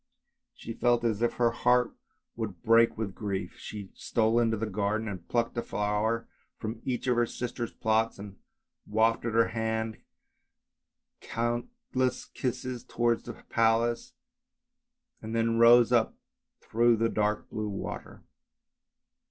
She 0.55 0.73
felt 0.73 1.03
as 1.03 1.21
if 1.21 1.33
her 1.33 1.51
heart 1.51 1.95
would 2.35 2.63
break 2.63 2.97
with 2.97 3.13
THE 3.13 3.21
MERMAID 3.21 3.49
15 3.49 3.49
grief. 3.51 3.55
She 3.59 3.91
stole 3.93 4.39
into 4.39 4.57
the 4.57 4.65
garden 4.65 5.07
and 5.07 5.27
plucked 5.27 5.55
a 5.59 5.61
flower 5.61 6.27
from 6.57 6.81
each 6.83 7.05
of 7.05 7.17
her 7.17 7.27
sister's 7.27 7.71
plots, 7.71 8.19
wafted 8.87 9.25
with 9.25 9.35
her 9.35 9.47
hand 9.49 9.99
countless 11.19 12.25
kisses 12.25 12.83
towards 12.83 13.25
the 13.25 13.33
palace, 13.49 14.13
and 15.21 15.35
then 15.35 15.59
rose 15.59 15.91
up 15.91 16.15
through 16.61 16.95
the 16.97 17.07
dark 17.07 17.47
blue 17.51 17.69
water. 17.69 18.23